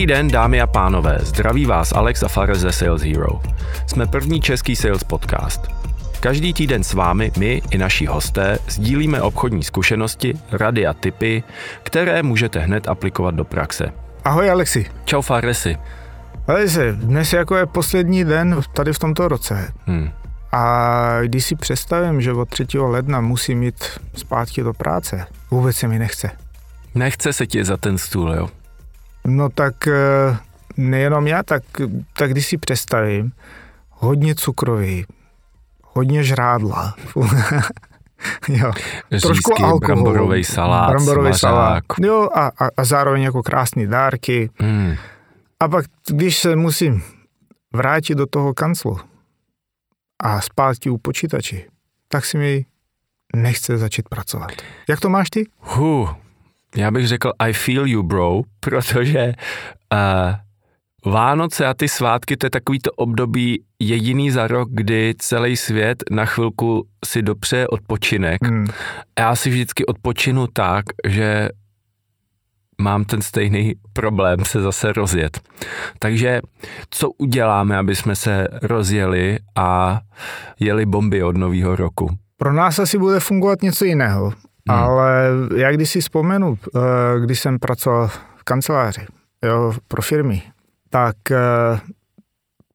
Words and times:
Dobrý 0.00 0.14
den, 0.14 0.28
dámy 0.28 0.60
a 0.60 0.66
pánové. 0.66 1.18
Zdraví 1.20 1.66
vás 1.66 1.92
Alex 1.92 2.22
a 2.22 2.28
Fares 2.28 2.58
ze 2.58 2.72
Sales 2.72 3.02
Hero. 3.02 3.40
Jsme 3.86 4.06
první 4.06 4.40
český 4.40 4.76
sales 4.76 5.04
podcast. 5.04 5.66
Každý 6.20 6.52
týden 6.52 6.84
s 6.84 6.92
vámi, 6.92 7.32
my 7.38 7.62
i 7.70 7.78
naši 7.78 8.06
hosté, 8.06 8.58
sdílíme 8.68 9.22
obchodní 9.22 9.62
zkušenosti, 9.62 10.34
rady 10.52 10.86
a 10.86 10.92
tipy, 10.92 11.42
které 11.82 12.22
můžete 12.22 12.60
hned 12.60 12.88
aplikovat 12.88 13.34
do 13.34 13.44
praxe. 13.44 13.92
Ahoj 14.24 14.50
Alexi. 14.50 14.86
Čau 15.04 15.20
Faresi. 15.20 15.76
Alexi, 16.46 16.92
dnes 16.92 17.32
jako 17.32 17.56
je 17.56 17.66
poslední 17.66 18.24
den 18.24 18.60
tady 18.74 18.92
v 18.92 18.98
tomto 18.98 19.28
roce. 19.28 19.72
Hmm. 19.86 20.10
A 20.52 21.20
když 21.22 21.44
si 21.44 21.56
představím, 21.56 22.20
že 22.20 22.32
od 22.32 22.48
3. 22.48 22.66
ledna 22.78 23.20
musím 23.20 23.62
jít 23.62 23.84
zpátky 24.14 24.62
do 24.62 24.72
práce, 24.72 25.26
vůbec 25.50 25.76
se 25.76 25.88
mi 25.88 25.98
nechce. 25.98 26.30
Nechce 26.94 27.32
se 27.32 27.46
ti 27.46 27.64
za 27.64 27.76
ten 27.76 27.98
stůl, 27.98 28.32
jo? 28.32 28.48
No 29.26 29.48
tak 29.48 29.86
eh, 29.86 30.36
nejenom 30.76 31.26
já, 31.26 31.42
tak, 31.42 31.62
tak 32.12 32.30
když 32.30 32.46
si 32.46 32.58
představím, 32.58 33.32
hodně 33.90 34.34
cukroví, 34.34 35.06
hodně 35.82 36.24
žrádla. 36.24 36.94
jo. 38.48 38.72
Řízky, 39.12 39.28
trošku 39.28 39.64
alkoholu. 39.64 39.78
Bramborový 39.78 40.44
salát, 40.44 40.90
bramborový 40.90 41.34
salát. 41.34 41.84
Jo, 42.00 42.28
a, 42.34 42.46
a, 42.46 42.68
a 42.76 42.84
zároveň 42.84 43.22
jako 43.22 43.42
krásné 43.42 43.86
dárky. 43.86 44.50
Hmm. 44.60 44.94
A 45.60 45.68
pak, 45.68 45.84
když 46.08 46.38
se 46.38 46.56
musím 46.56 47.02
vrátit 47.72 48.14
do 48.14 48.26
toho 48.26 48.54
kanclu 48.54 48.98
a 50.22 50.40
zpátky 50.40 50.90
u 50.90 50.98
počítači, 50.98 51.66
tak 52.08 52.24
si 52.24 52.38
mi 52.38 52.64
nechce 53.36 53.78
začít 53.78 54.08
pracovat. 54.08 54.50
Jak 54.88 55.00
to 55.00 55.08
máš 55.08 55.30
ty? 55.30 55.46
Huh, 55.58 56.10
já 56.76 56.90
bych 56.90 57.08
řekl 57.08 57.32
I 57.38 57.52
feel 57.52 57.86
you, 57.86 58.02
bro, 58.02 58.40
protože 58.60 59.32
uh, 59.92 60.34
Vánoce 61.04 61.66
a 61.66 61.74
ty 61.74 61.88
svátky, 61.88 62.36
to 62.36 62.46
je 62.46 62.50
takový 62.50 62.78
to 62.78 62.90
období 62.92 63.64
jediný 63.78 64.30
za 64.30 64.46
rok, 64.46 64.68
kdy 64.72 65.14
celý 65.18 65.56
svět 65.56 66.04
na 66.10 66.24
chvilku 66.24 66.86
si 67.04 67.22
dopřeje 67.22 67.68
odpočinek. 67.68 68.44
Hmm. 68.44 68.66
Já 69.18 69.36
si 69.36 69.50
vždycky 69.50 69.86
odpočinu 69.86 70.46
tak, 70.46 70.84
že 71.08 71.48
mám 72.80 73.04
ten 73.04 73.22
stejný 73.22 73.74
problém 73.92 74.44
se 74.44 74.60
zase 74.60 74.92
rozjet. 74.92 75.40
Takže 75.98 76.40
co 76.90 77.10
uděláme, 77.10 77.76
aby 77.76 77.96
jsme 77.96 78.16
se 78.16 78.48
rozjeli 78.62 79.38
a 79.56 80.00
jeli 80.60 80.86
bomby 80.86 81.22
od 81.22 81.36
nového 81.36 81.76
roku? 81.76 82.10
Pro 82.36 82.52
nás 82.52 82.78
asi 82.78 82.98
bude 82.98 83.20
fungovat 83.20 83.62
něco 83.62 83.84
jiného. 83.84 84.32
Hmm. 84.70 84.84
Ale 84.84 85.30
já 85.56 85.72
když 85.72 85.90
si 85.90 86.00
vzpomenu, 86.00 86.58
eh, 86.76 86.80
když 87.20 87.40
jsem 87.40 87.58
pracoval 87.58 88.08
v 88.08 88.44
kanceláři 88.44 89.06
jo, 89.44 89.72
pro 89.88 90.02
firmy, 90.02 90.42
tak 90.90 91.16
eh, 91.30 91.80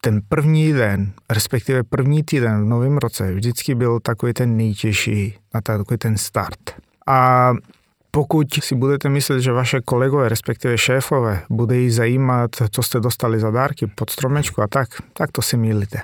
ten 0.02 0.22
první 0.30 0.74
den, 0.74 1.12
respektive 1.30 1.84
první 1.84 2.24
týden 2.24 2.64
v 2.64 2.66
novém 2.66 2.98
roce 2.98 3.34
vždycky 3.34 3.76
byl 3.76 4.00
takový 4.00 4.34
ten 4.34 4.58
nejtěžší 4.58 5.38
na 5.54 5.62
takový 5.62 5.98
ten 5.98 6.18
start. 6.18 6.60
A 7.08 7.52
pokud 8.12 8.48
si 8.54 8.76
budete 8.76 9.10
myslet, 9.10 9.42
že 9.42 9.52
vaše 9.52 9.82
kolegové, 9.82 10.30
respektive 10.30 10.78
šéfové, 10.78 11.42
bude 11.50 11.78
jí 11.78 11.92
zajímat, 11.92 12.52
co 12.72 12.84
jste 12.84 13.00
dostali 13.00 13.40
za 13.40 13.52
dárky 13.52 13.88
pod 13.88 14.10
stromečku 14.10 14.62
a 14.62 14.68
tak, 14.68 14.90
tak 15.14 15.32
to 15.32 15.42
si 15.42 15.58
mýlíte. 15.58 16.02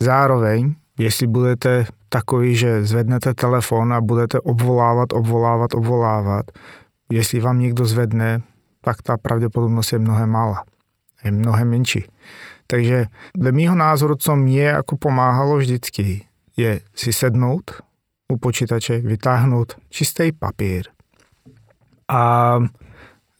Zároveň, 0.00 0.74
jestli 0.98 1.26
budete 1.26 1.86
takový, 2.12 2.56
že 2.56 2.84
zvednete 2.84 3.34
telefon 3.34 3.92
a 3.92 4.00
budete 4.00 4.40
obvolávat, 4.40 5.12
obvolávat, 5.12 5.74
obvolávat, 5.74 6.46
jestli 7.12 7.40
vám 7.40 7.58
někdo 7.58 7.84
zvedne, 7.84 8.42
tak 8.80 9.02
ta 9.02 9.16
pravděpodobnost 9.16 9.92
je 9.92 9.98
mnohem 9.98 10.30
malá. 10.30 10.64
Je 11.24 11.30
mnohem 11.30 11.70
menší. 11.70 12.04
Takže 12.66 13.06
dle 13.36 13.52
mýho 13.52 13.74
názoru, 13.74 14.14
co 14.14 14.36
mě 14.36 14.64
jako 14.64 14.96
pomáhalo 14.96 15.56
vždycky, 15.56 16.26
je 16.56 16.80
si 16.94 17.12
sednout 17.12 17.70
u 18.28 18.36
počítače, 18.36 18.98
vytáhnout 18.98 19.74
čistý 19.88 20.32
papír 20.32 20.84
a 22.08 22.58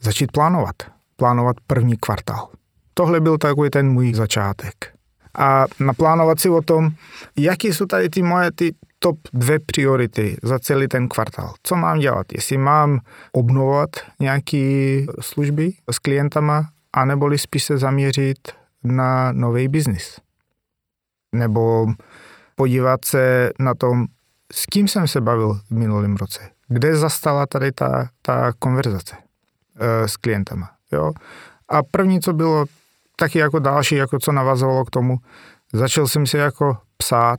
začít 0.01 0.33
plánovat. 0.33 0.77
Plánovat 1.17 1.57
první 1.67 1.97
kvartál. 1.97 2.49
Tohle 2.95 3.21
byl 3.21 3.39
takový 3.39 3.71
ten 3.71 3.89
můj 3.89 4.15
začátek 4.15 5.02
a 5.39 5.65
naplánovat 5.81 6.41
si 6.41 6.49
o 6.49 6.63
tom, 6.63 6.91
jaký 7.37 7.69
jsou 7.69 7.87
tady 7.87 8.09
ty 8.09 8.23
moje 8.23 8.53
ty 8.53 8.75
top 8.99 9.19
dvě 9.33 9.59
priority 9.67 10.37
za 10.43 10.59
celý 10.59 10.89
ten 10.89 11.09
kvartál. 11.09 11.55
Co 11.63 11.77
mám 11.77 11.99
dělat? 11.99 12.27
Jestli 12.33 12.59
mám 12.59 13.01
obnovovat 13.33 13.91
nějaké 14.21 15.05
služby 15.21 15.73
s 15.91 15.99
klientama, 15.99 16.69
anebo 16.93 17.39
spíš 17.39 17.65
se 17.65 17.79
zaměřit 17.79 18.39
na 18.85 19.33
nový 19.33 19.69
biznis. 19.69 20.21
Nebo 21.35 21.87
podívat 22.55 23.05
se 23.05 23.51
na 23.59 23.75
tom, 23.75 24.07
s 24.53 24.67
kým 24.67 24.89
jsem 24.89 25.09
se 25.09 25.21
bavil 25.21 25.55
v 25.55 25.71
minulém 25.71 26.17
roce. 26.17 26.41
Kde 26.69 26.97
zastala 26.97 27.47
tady 27.47 27.73
ta, 27.73 28.09
ta 28.23 28.53
konverzace 28.59 29.17
e, 29.77 30.09
s 30.09 30.17
klientama. 30.17 30.71
Jo? 30.93 31.13
A 31.69 31.83
první, 31.83 32.21
co 32.21 32.33
bylo, 32.33 32.65
taky 33.23 33.39
jako 33.39 33.59
další, 33.59 33.95
jako 33.95 34.19
co 34.19 34.33
navazovalo 34.33 34.85
k 34.85 34.91
tomu, 34.91 35.19
začal 35.73 36.07
jsem 36.07 36.27
si 36.27 36.37
jako 36.37 36.77
psát, 36.97 37.39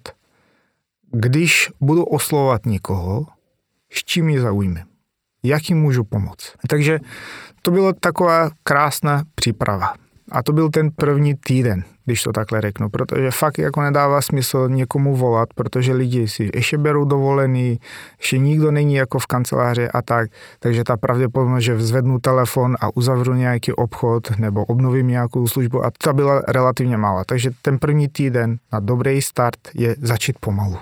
když 1.11 1.71
budu 1.81 2.03
oslovovat 2.03 2.65
někoho, 2.65 3.25
s 3.91 4.03
čím 4.03 4.29
ji 4.29 4.39
zaujme, 4.39 4.85
jak 5.43 5.69
jim 5.69 5.81
můžu 5.81 6.03
pomoct. 6.03 6.53
Takže 6.69 6.99
to 7.61 7.71
byla 7.71 7.93
taková 7.93 8.49
krásná 8.63 9.23
příprava. 9.35 9.93
A 10.31 10.43
to 10.43 10.53
byl 10.53 10.69
ten 10.69 10.91
první 10.91 11.35
týden, 11.35 11.83
když 12.05 12.23
to 12.23 12.31
takhle 12.31 12.61
řeknu, 12.61 12.89
protože 12.89 13.31
fakt 13.31 13.57
jako 13.57 13.81
nedává 13.81 14.21
smysl 14.21 14.69
někomu 14.69 15.15
volat, 15.15 15.49
protože 15.55 15.93
lidi 15.93 16.27
si 16.27 16.49
ještě 16.53 16.77
berou 16.77 17.05
dovolený, 17.05 17.79
ještě 18.17 18.37
nikdo 18.37 18.71
není 18.71 18.95
jako 18.95 19.19
v 19.19 19.25
kanceláři 19.25 19.87
a 19.89 20.01
tak, 20.01 20.29
takže 20.59 20.83
ta 20.83 20.97
pravděpodobnost, 20.97 21.63
že 21.63 21.75
vzvednu 21.75 22.19
telefon 22.19 22.75
a 22.81 22.97
uzavřu 22.97 23.33
nějaký 23.33 23.73
obchod 23.73 24.39
nebo 24.39 24.65
obnovím 24.65 25.07
nějakou 25.07 25.47
službu 25.47 25.85
a 25.85 25.91
ta 26.03 26.13
byla 26.13 26.41
relativně 26.47 26.97
malá. 26.97 27.23
Takže 27.23 27.51
ten 27.61 27.79
první 27.79 28.07
týden 28.07 28.57
na 28.73 28.79
dobrý 28.79 29.21
start 29.21 29.59
je 29.73 29.95
začít 29.99 30.39
pomalu 30.39 30.77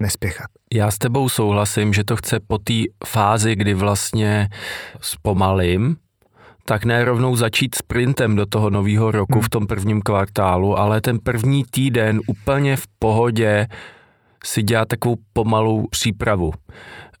nespěchat. 0.00 0.46
Já 0.74 0.90
s 0.90 0.98
tebou 0.98 1.28
souhlasím, 1.28 1.92
že 1.92 2.04
to 2.04 2.16
chce 2.16 2.40
po 2.40 2.58
té 2.58 2.74
fázi, 3.06 3.56
kdy 3.56 3.74
vlastně 3.74 4.48
zpomalím, 5.00 5.96
tak 6.64 6.84
ne 6.84 7.04
rovnou 7.04 7.36
začít 7.36 7.74
sprintem 7.74 8.36
do 8.36 8.46
toho 8.46 8.70
nového 8.70 9.10
roku 9.10 9.40
v 9.40 9.48
tom 9.48 9.66
prvním 9.66 10.02
kvartálu, 10.02 10.78
ale 10.78 11.00
ten 11.00 11.18
první 11.18 11.64
týden 11.70 12.20
úplně 12.26 12.76
v 12.76 12.86
pohodě 12.98 13.66
si 14.44 14.62
dělat 14.62 14.88
takovou 14.88 15.16
pomalou 15.32 15.86
přípravu. 15.90 16.52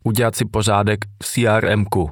Udělat 0.04 0.36
si 0.36 0.44
pořádek 0.44 1.04
v 1.22 1.26
CRM-ku, 1.26 2.10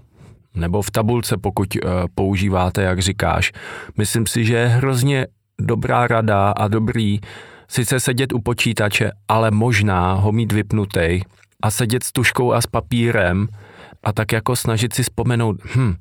nebo 0.55 0.83
v 0.83 0.91
tabulce, 0.91 1.37
pokud 1.37 1.69
uh, 1.75 1.91
používáte, 2.15 2.83
jak 2.83 2.99
říkáš. 2.99 3.53
Myslím 3.99 4.27
si, 4.27 4.45
že 4.45 4.55
je 4.55 4.67
hrozně 4.67 5.27
dobrá 5.61 6.07
rada 6.07 6.51
a 6.51 6.69
dobrý 6.69 7.21
sice 7.69 8.01
sedět 8.01 8.33
u 8.33 8.41
počítače, 8.41 9.11
ale 9.29 9.51
možná 9.51 10.13
ho 10.13 10.33
mít 10.33 10.53
vypnutý 10.53 11.21
a 11.63 11.71
sedět 11.71 12.05
s 12.05 12.13
tuškou 12.13 12.53
a 12.53 12.61
s 12.61 12.67
papírem 12.67 13.49
a 14.03 14.13
tak 14.13 14.33
jako 14.33 14.57
snažit 14.57 14.93
si 14.93 15.03
vzpomenout, 15.03 15.57
hm, 15.77 15.95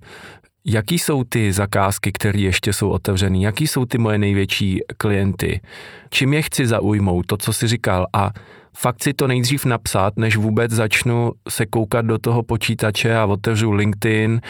Jaký 0.65 0.99
jsou 0.99 1.23
ty 1.23 1.53
zakázky, 1.53 2.11
které 2.11 2.39
ještě 2.39 2.73
jsou 2.73 2.89
otevřené? 2.89 3.37
Jaký 3.37 3.67
jsou 3.67 3.85
ty 3.85 3.97
moje 3.97 4.17
největší 4.17 4.79
klienty? 4.97 5.61
Čím 6.09 6.33
je 6.33 6.41
chci 6.41 6.67
zaujmout? 6.67 7.25
To, 7.25 7.37
co 7.37 7.53
jsi 7.53 7.67
říkal. 7.67 8.07
A 8.13 8.31
fakt 8.77 9.03
si 9.03 9.13
to 9.13 9.27
nejdřív 9.27 9.65
napsat, 9.65 10.13
než 10.17 10.37
vůbec 10.37 10.71
začnu 10.71 11.31
se 11.49 11.65
koukat 11.65 12.05
do 12.05 12.17
toho 12.17 12.43
počítače 12.43 13.17
a 13.17 13.25
otevřu 13.25 13.71
LinkedIn 13.71 14.41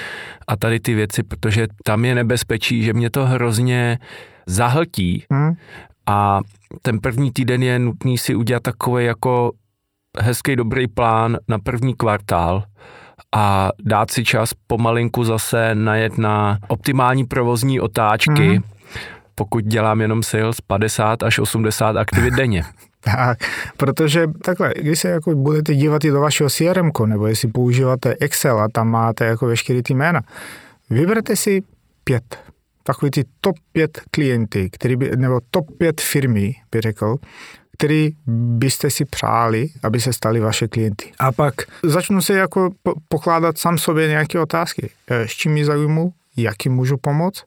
a 0.48 0.56
tady 0.56 0.80
ty 0.80 0.94
věci, 0.94 1.24
protože 1.24 1.68
tam 1.84 2.06
je 2.06 2.16
nebezpečí, 2.16 2.84
že 2.84 2.94
mě 2.94 3.10
to 3.10 3.26
hrozně 3.26 4.00
zahltí 4.46 5.24
hmm. 5.32 5.54
a 6.06 6.40
ten 6.82 7.00
první 7.00 7.32
týden 7.32 7.64
je 7.64 7.80
nutný 7.80 8.18
si 8.18 8.36
udělat 8.36 8.64
takový 8.64 9.06
jako 9.06 9.52
hezký 10.20 10.56
dobrý 10.56 10.88
plán 10.88 11.38
na 11.48 11.60
první 11.60 11.94
kvartál 11.94 12.64
a 13.36 13.70
dát 13.80 14.12
si 14.12 14.24
čas 14.24 14.54
pomalinku 14.68 15.24
zase 15.24 15.76
najet 15.76 16.18
na 16.18 16.60
optimální 16.68 17.26
provozní 17.26 17.80
otáčky, 17.80 18.50
mm. 18.50 18.64
pokud 19.36 19.64
dělám 19.64 20.02
jenom 20.02 20.24
sales 20.24 20.62
50 20.62 21.24
až 21.24 21.40
80 21.40 21.98
aktivit 21.98 22.34
denně. 22.34 22.64
Tak, 23.04 23.38
protože 23.78 24.28
takhle, 24.44 24.74
když 24.76 25.00
se 25.00 25.10
jako 25.10 25.36
budete 25.36 25.76
dívat 25.76 26.06
i 26.06 26.12
do 26.12 26.22
vašeho 26.22 26.50
CRM, 26.50 26.92
nebo 27.06 27.28
jestli 27.28 27.48
používáte 27.48 28.16
Excel 28.20 28.60
a 28.60 28.68
tam 28.74 28.88
máte 28.88 29.26
jako 29.26 29.48
veškerý 29.48 29.84
ty 29.84 29.94
jména, 29.94 30.22
vyberte 30.90 31.36
si 31.36 31.64
pět, 32.04 32.40
takový 32.84 33.12
ty 33.12 33.24
top 33.42 33.56
pět 33.72 34.02
klienty, 34.12 34.70
který 34.70 34.96
by, 34.96 35.12
nebo 35.16 35.40
top 35.52 35.66
pět 35.78 36.02
firmy, 36.02 36.56
by 36.72 36.82
řekl, 36.82 37.18
který 37.82 38.12
byste 38.28 38.90
si 38.90 39.06
přáli, 39.06 39.70
aby 39.84 40.02
se 40.02 40.14
stali 40.14 40.40
vaše 40.40 40.68
klienty. 40.68 41.12
A 41.20 41.32
pak 41.32 41.54
začnu 41.84 42.22
si 42.22 42.34
jako 42.34 42.70
pokládat 43.08 43.58
sám 43.58 43.78
sobě 43.78 44.08
nějaké 44.08 44.40
otázky. 44.40 44.90
E, 45.08 45.28
s 45.28 45.32
čím 45.32 45.52
mi 45.52 45.66
zaujmu, 45.66 46.14
jaký 46.38 46.70
můžu 46.70 46.98
pomoct, 46.98 47.44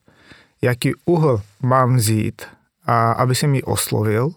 jaký 0.61 0.91
úhel 1.05 1.41
mám 1.63 1.95
vzít, 1.95 2.41
a 2.85 3.11
aby 3.11 3.35
se 3.35 3.47
mi 3.47 3.63
oslovil 3.63 4.29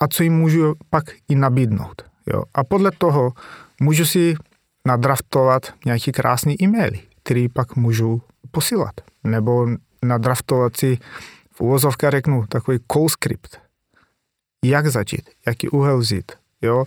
a 0.00 0.08
co 0.08 0.22
jim 0.22 0.32
můžu 0.32 0.74
pak 0.90 1.04
i 1.28 1.34
nabídnout. 1.34 2.02
Jo. 2.32 2.42
A 2.54 2.64
podle 2.64 2.90
toho 2.98 3.32
můžu 3.80 4.04
si 4.04 4.34
nadraftovat 4.86 5.62
nějaký 5.84 6.12
krásný 6.12 6.62
e-maily, 6.62 7.00
který 7.22 7.48
pak 7.48 7.76
můžu 7.76 8.22
posílat. 8.50 8.94
Nebo 9.24 9.68
nadraftovat 10.02 10.76
si 10.76 10.98
v 11.50 11.60
uvozovkách 11.60 12.10
řeknu 12.10 12.46
takový 12.48 12.78
call 12.92 13.08
script. 13.08 13.62
Jak 14.64 14.86
začít, 14.86 15.30
jaký 15.46 15.68
úhel 15.68 15.98
vzít. 15.98 16.32
Jo? 16.62 16.84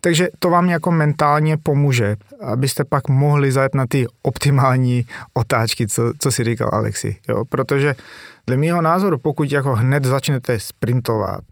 Takže 0.00 0.28
to 0.38 0.50
vám 0.50 0.68
jako 0.68 0.90
mentálně 0.90 1.56
pomůže, 1.56 2.16
abyste 2.40 2.84
pak 2.84 3.08
mohli 3.08 3.52
zajet 3.52 3.74
na 3.74 3.86
ty 3.86 4.06
optimální 4.22 5.06
otáčky, 5.34 5.86
co, 5.86 6.12
co 6.18 6.32
si 6.32 6.44
říkal 6.44 6.70
Alexi. 6.72 7.16
Jo? 7.28 7.44
Protože 7.44 7.94
dle 8.46 8.56
mého 8.56 8.82
názoru, 8.82 9.18
pokud 9.18 9.52
jako 9.52 9.74
hned 9.74 10.04
začnete 10.04 10.60
sprintovat, 10.60 11.44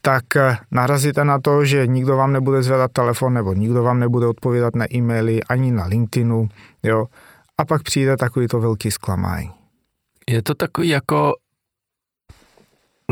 tak 0.00 0.36
eh, 0.36 0.56
narazíte 0.70 1.24
na 1.24 1.38
to, 1.38 1.64
že 1.64 1.86
nikdo 1.86 2.16
vám 2.16 2.32
nebude 2.32 2.62
zvedat 2.62 2.92
telefon 2.92 3.34
nebo 3.34 3.52
nikdo 3.52 3.82
vám 3.82 4.00
nebude 4.00 4.26
odpovídat 4.26 4.76
na 4.76 4.94
e-maily 4.94 5.42
ani 5.42 5.72
na 5.72 5.86
LinkedInu, 5.86 6.48
jo, 6.82 7.06
a 7.58 7.64
pak 7.64 7.82
přijde 7.82 8.16
takový 8.16 8.48
to 8.48 8.60
velký 8.60 8.90
zklamání. 8.90 9.50
Je 10.30 10.42
to 10.42 10.54
takový 10.54 10.88
jako 10.88 11.32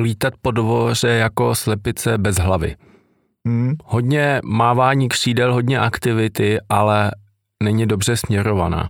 lítat 0.00 0.34
po 0.43 0.50
dvoře 0.50 1.08
jako 1.08 1.54
slepice 1.54 2.19
bez 2.19 2.37
hlavy. 2.37 2.76
Hmm. 3.46 3.75
Hodně 3.84 4.40
mávání 4.44 5.08
křídel, 5.08 5.54
hodně 5.54 5.78
aktivity, 5.78 6.58
ale 6.69 7.10
není 7.62 7.87
dobře 7.87 8.16
směrovaná. 8.16 8.88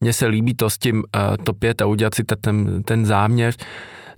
Mně 0.00 0.12
se 0.12 0.26
líbí 0.26 0.54
to 0.54 0.70
s 0.70 0.78
tím 0.78 0.96
uh, 0.96 1.36
topět 1.44 1.82
a 1.82 1.86
udělat 1.86 2.14
si 2.14 2.24
ten, 2.24 2.82
ten 2.82 3.06
záměr. 3.06 3.54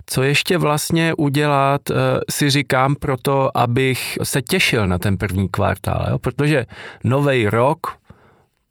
Co 0.05 0.23
ještě 0.23 0.57
vlastně 0.57 1.13
udělat, 1.17 1.89
uh, 1.89 1.95
si 2.29 2.49
říkám 2.49 2.95
proto, 2.95 3.57
abych 3.57 4.17
se 4.23 4.41
těšil 4.41 4.87
na 4.87 4.97
ten 4.97 5.17
první 5.17 5.49
kvartál, 5.49 6.05
jo? 6.09 6.19
protože 6.19 6.65
nový 7.03 7.49
rok 7.49 7.97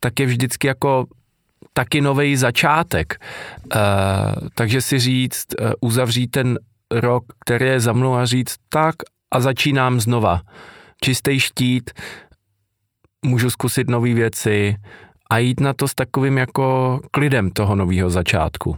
tak 0.00 0.20
je 0.20 0.26
vždycky 0.26 0.66
jako 0.66 1.06
taky 1.75 2.00
nový 2.00 2.37
začátek. 2.37 3.17
Uh, 3.75 3.81
takže 4.55 4.81
si 4.81 4.99
říct, 4.99 5.47
uh, 5.61 5.73
uzavřít 5.81 6.26
ten 6.26 6.59
rok, 6.91 7.25
který 7.44 7.67
je 7.67 7.81
za 7.81 7.93
mnou 7.93 8.15
a 8.15 8.25
říct 8.25 8.55
tak 8.69 8.94
a 9.32 9.41
začínám 9.41 10.00
znova. 10.00 10.41
Čistý 11.03 11.41
štít, 11.41 11.91
můžu 13.25 13.50
zkusit 13.50 13.91
nové 13.91 14.15
věci 14.15 14.76
a 15.31 15.38
jít 15.38 15.61
na 15.61 15.73
to 15.73 15.88
s 15.88 15.94
takovým 15.94 16.38
jako 16.38 17.00
klidem 17.11 17.50
toho 17.50 17.76
nového 17.76 18.11
začátku. 18.11 18.76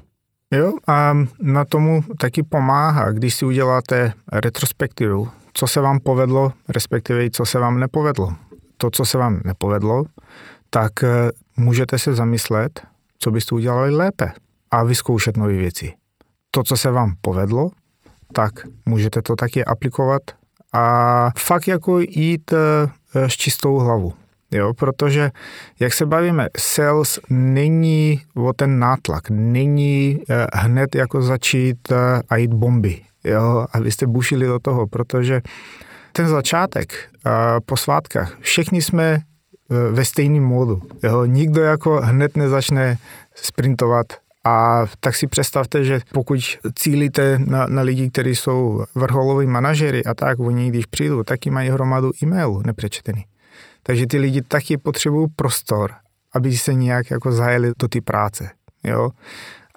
Jo, 0.52 0.72
a 0.86 1.16
na 1.40 1.64
tomu 1.64 2.04
taky 2.18 2.42
pomáhá, 2.42 3.12
když 3.12 3.34
si 3.34 3.44
uděláte 3.44 4.12
retrospektivu, 4.32 5.28
co 5.52 5.66
se 5.66 5.80
vám 5.80 6.00
povedlo, 6.00 6.52
respektive 6.68 7.30
co 7.30 7.46
se 7.46 7.58
vám 7.58 7.80
nepovedlo. 7.80 8.34
To, 8.76 8.90
co 8.90 9.04
se 9.04 9.18
vám 9.18 9.40
nepovedlo, 9.44 10.04
tak 10.70 11.04
eh, 11.04 11.30
můžete 11.56 11.98
se 11.98 12.14
zamyslet, 12.14 12.80
co 13.18 13.30
byste 13.30 13.54
udělali 13.54 13.90
lépe 13.90 14.32
a 14.70 14.84
vyzkoušet 14.84 15.36
nové 15.36 15.52
věci. 15.52 15.92
To, 16.50 16.62
co 16.62 16.76
se 16.76 16.90
vám 16.90 17.14
povedlo, 17.20 17.70
tak 18.32 18.52
můžete 18.86 19.22
to 19.22 19.36
taky 19.36 19.64
aplikovat 19.64 20.22
a 20.72 21.30
fakt 21.38 21.68
jako 21.68 21.98
jít 21.98 22.52
eh, 22.52 23.28
s 23.28 23.32
čistou 23.32 23.78
hlavou. 23.78 24.12
Jo, 24.50 24.74
protože, 24.74 25.30
jak 25.80 25.92
se 25.92 26.06
bavíme, 26.06 26.48
sales 26.58 27.20
není 27.30 28.22
o 28.34 28.52
ten 28.52 28.78
nátlak, 28.78 29.30
není 29.30 30.20
eh, 30.30 30.46
hned 30.54 30.94
jako 30.94 31.22
začít 31.22 31.92
eh, 31.92 32.22
a 32.28 32.36
jít 32.36 32.54
bomby, 32.54 33.00
jo, 33.24 33.66
abyste 33.72 34.06
bušili 34.06 34.46
do 34.46 34.58
toho, 34.58 34.86
protože 34.86 35.40
ten 36.12 36.28
začátek 36.28 36.94
po 37.66 37.76
svátkách, 37.76 38.36
všichni 38.40 38.82
jsme 38.82 39.18
ve 39.68 40.04
stejném 40.04 40.44
módu. 40.44 40.82
Jo. 41.02 41.24
Nikdo 41.24 41.62
jako 41.62 42.00
hned 42.00 42.36
nezačne 42.36 42.98
sprintovat 43.34 44.06
a 44.44 44.84
tak 45.00 45.16
si 45.16 45.26
představte, 45.26 45.84
že 45.84 46.00
pokud 46.12 46.40
cílíte 46.74 47.38
na, 47.38 47.66
na 47.66 47.82
lidi, 47.82 48.10
kteří 48.10 48.36
jsou 48.36 48.84
vrcholoví 48.94 49.46
manažery 49.46 50.04
a 50.04 50.14
tak, 50.14 50.38
oni 50.40 50.68
když 50.68 50.86
přijdou, 50.86 51.22
taky 51.22 51.50
mají 51.50 51.70
hromadu 51.70 52.10
e-mailů 52.22 52.62
nepřečtený. 52.66 53.24
Takže 53.82 54.06
ty 54.06 54.18
lidi 54.18 54.42
taky 54.42 54.76
potřebují 54.76 55.28
prostor, 55.36 55.92
aby 56.34 56.56
se 56.56 56.74
nějak 56.74 57.10
jako 57.10 57.32
zajeli 57.32 57.72
do 57.78 57.88
ty 57.88 58.00
práce. 58.00 58.50
Jo? 58.84 59.10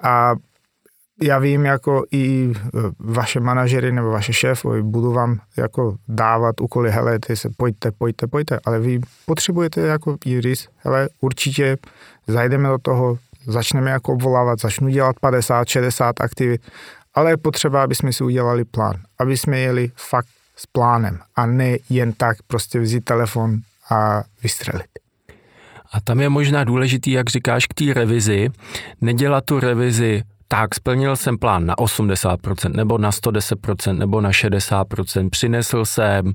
A 0.03 0.33
já 1.21 1.39
vím, 1.39 1.65
jako 1.65 2.03
i 2.11 2.53
vaše 2.99 3.39
manažery 3.39 3.91
nebo 3.91 4.09
vaše 4.09 4.33
šéfy 4.33 4.67
budou 4.81 5.13
vám 5.13 5.39
jako 5.57 5.95
dávat 6.07 6.61
úkoly, 6.61 6.91
hele, 6.91 7.19
ty 7.19 7.35
se 7.35 7.49
pojďte, 7.57 7.91
pojďte, 7.91 8.27
pojďte, 8.27 8.59
ale 8.65 8.79
vy 8.79 8.99
potřebujete 9.25 9.81
jako 9.81 10.17
říct, 10.39 10.67
hele, 10.77 11.09
určitě 11.21 11.77
zajdeme 12.27 12.69
do 12.69 12.77
toho, 12.77 13.17
začneme 13.47 13.91
jako 13.91 14.13
obvolávat, 14.13 14.59
začnu 14.59 14.89
dělat 14.89 15.15
50, 15.21 15.67
60 15.67 16.21
aktivit, 16.21 16.61
ale 17.15 17.31
je 17.31 17.37
potřeba, 17.37 17.83
aby 17.83 17.95
jsme 17.95 18.13
si 18.13 18.23
udělali 18.23 18.65
plán, 18.65 18.95
aby 19.19 19.37
jsme 19.37 19.59
jeli 19.59 19.91
fakt 19.95 20.27
s 20.55 20.65
plánem 20.65 21.19
a 21.35 21.45
ne 21.45 21.77
jen 21.89 22.13
tak 22.13 22.37
prostě 22.47 22.79
vzít 22.79 23.05
telefon 23.05 23.57
a 23.89 24.23
vystřelit. 24.43 24.89
A 25.93 26.01
tam 26.01 26.19
je 26.19 26.29
možná 26.29 26.63
důležitý, 26.63 27.11
jak 27.11 27.29
říkáš, 27.29 27.67
k 27.67 27.73
té 27.73 27.93
revizi, 27.93 28.49
nedělat 29.01 29.45
tu 29.45 29.59
revizi 29.59 30.23
tak 30.51 30.75
splnil 30.75 31.15
jsem 31.15 31.37
plán 31.37 31.65
na 31.65 31.75
80% 31.75 32.75
nebo 32.75 32.97
na 32.97 33.09
110% 33.09 33.97
nebo 33.97 34.21
na 34.21 34.31
60%. 34.31 35.29
Přinesl 35.29 35.85
jsem 35.85 36.33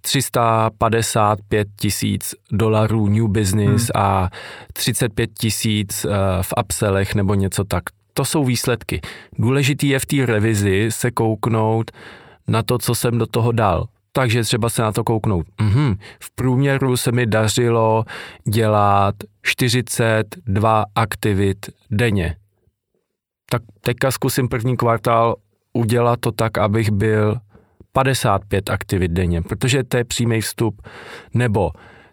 355 0.00 1.68
tisíc 1.80 2.34
dolarů 2.52 3.08
new 3.08 3.28
business 3.28 3.82
hmm. 3.82 4.04
a 4.04 4.30
35 4.72 5.30
tisíc 5.38 6.04
eh, 6.04 6.08
v 6.42 6.52
upsellech 6.60 7.14
nebo 7.14 7.34
něco 7.34 7.64
tak. 7.64 7.82
To 8.12 8.24
jsou 8.24 8.44
výsledky. 8.44 9.00
Důležitý 9.38 9.88
je 9.88 9.98
v 9.98 10.06
té 10.06 10.26
revizi 10.26 10.86
se 10.90 11.10
kouknout 11.10 11.90
na 12.48 12.62
to, 12.62 12.78
co 12.78 12.94
jsem 12.94 13.18
do 13.18 13.26
toho 13.26 13.52
dal. 13.52 13.84
Takže 14.12 14.42
třeba 14.42 14.68
se 14.68 14.82
na 14.82 14.92
to 14.92 15.04
kouknout. 15.04 15.46
Mhm. 15.60 15.96
V 16.20 16.30
průměru 16.34 16.96
se 16.96 17.12
mi 17.12 17.26
dařilo 17.26 18.04
dělat 18.48 19.14
42 19.42 20.84
aktivit 20.94 21.70
denně 21.90 22.36
tak 23.50 23.62
teďka 23.80 24.10
zkusím 24.10 24.48
první 24.48 24.76
kvartál 24.76 25.36
udělat 25.72 26.20
to 26.20 26.32
tak, 26.32 26.58
abych 26.58 26.90
byl 26.90 27.36
55 27.92 28.70
aktivit 28.70 29.10
denně, 29.10 29.42
protože 29.42 29.84
to 29.84 29.96
je 29.96 30.04
přímý 30.04 30.40
vstup. 30.40 30.88
Nebo 31.34 31.70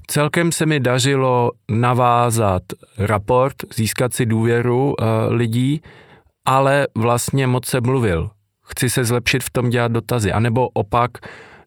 celkem 0.07 0.51
se 0.51 0.65
mi 0.65 0.79
dařilo 0.79 1.51
navázat 1.69 2.63
raport, 2.97 3.55
získat 3.75 4.13
si 4.13 4.25
důvěru 4.25 4.85
uh, 4.85 5.05
lidí, 5.29 5.81
ale 6.45 6.87
vlastně 6.97 7.47
moc 7.47 7.65
se 7.65 7.81
mluvil. 7.81 8.29
Chci 8.63 8.89
se 8.89 9.05
zlepšit 9.05 9.43
v 9.43 9.49
tom 9.49 9.69
dělat 9.69 9.91
dotazy. 9.91 10.31
A 10.31 10.39
nebo 10.39 10.69
opak, 10.69 11.11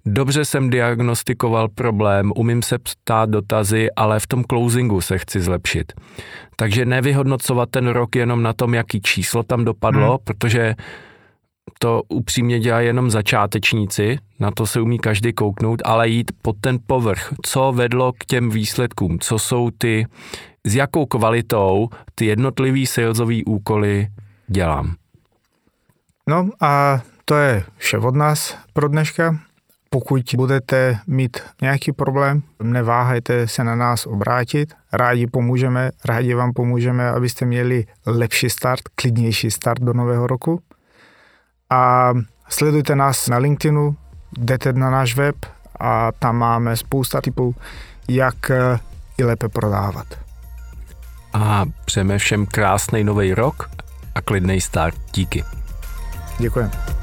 dobře 0.06 0.44
jsem 0.44 0.70
diagnostikoval 0.70 1.68
problém, 1.68 2.32
umím 2.36 2.62
se 2.62 2.78
ptát 2.78 3.30
dotazy, 3.30 3.88
ale 3.96 4.20
v 4.20 4.26
tom 4.26 4.44
closingu 4.44 5.00
se 5.00 5.18
chci 5.18 5.40
zlepšit. 5.40 5.92
Takže 6.56 6.84
nevyhodnocovat 6.84 7.70
ten 7.70 7.86
rok 7.86 8.16
jenom 8.16 8.42
na 8.42 8.52
tom, 8.52 8.74
jaký 8.74 9.00
číslo 9.00 9.42
tam 9.42 9.64
dopadlo, 9.64 10.08
hmm. 10.08 10.18
protože 10.24 10.74
to 11.78 12.02
upřímně 12.08 12.60
dělá 12.60 12.80
jenom 12.80 13.10
začátečníci, 13.10 14.18
na 14.40 14.50
to 14.50 14.66
se 14.66 14.80
umí 14.80 14.98
každý 14.98 15.32
kouknout, 15.32 15.82
ale 15.84 16.08
jít 16.08 16.32
pod 16.42 16.56
ten 16.60 16.78
povrch, 16.86 17.34
co 17.46 17.72
vedlo 17.72 18.12
k 18.12 18.24
těm 18.24 18.50
výsledkům, 18.50 19.18
co 19.18 19.38
jsou 19.38 19.70
ty, 19.78 20.06
s 20.64 20.74
jakou 20.74 21.06
kvalitou 21.06 21.88
ty 22.14 22.26
jednotlivý 22.26 22.86
salesový 22.86 23.44
úkoly 23.44 24.08
dělám. 24.46 24.94
No 26.28 26.48
a 26.60 27.02
to 27.24 27.34
je 27.34 27.64
vše 27.76 27.98
od 27.98 28.14
nás 28.14 28.58
pro 28.72 28.88
dneška. 28.88 29.38
Pokud 29.94 30.34
budete 30.36 30.98
mít 31.06 31.40
nějaký 31.62 31.92
problém, 31.92 32.42
neváhejte 32.62 33.48
se 33.48 33.64
na 33.64 33.76
nás 33.76 34.06
obrátit. 34.06 34.74
Rádi 34.92 35.26
pomůžeme, 35.26 35.90
rádi 36.04 36.34
vám 36.34 36.52
pomůžeme, 36.52 37.10
abyste 37.10 37.44
měli 37.44 37.84
lepší 38.06 38.50
start, 38.50 38.80
klidnější 38.94 39.50
start 39.50 39.82
do 39.82 39.92
nového 39.92 40.26
roku. 40.26 40.60
A 41.70 42.12
sledujte 42.48 42.96
nás 42.96 43.28
na 43.28 43.36
LinkedInu, 43.36 43.96
jdete 44.38 44.72
na 44.72 44.90
náš 44.90 45.16
web 45.16 45.36
a 45.80 46.12
tam 46.12 46.36
máme 46.36 46.76
spousta 46.76 47.20
typů, 47.20 47.54
jak 48.08 48.50
eh, 48.50 48.78
i 49.18 49.24
lépe 49.24 49.48
prodávat. 49.48 50.06
A 51.32 51.64
přejeme 51.84 52.18
všem 52.18 52.46
krásný 52.46 53.04
nový 53.04 53.34
rok 53.34 53.70
a 54.14 54.20
klidný 54.20 54.60
start. 54.60 54.96
Díky. 55.12 55.44
Děkujeme. 56.38 56.93